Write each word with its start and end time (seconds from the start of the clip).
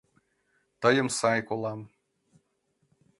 Тыйым 0.81 1.07
сай 1.17 1.39
колам! 1.49 1.79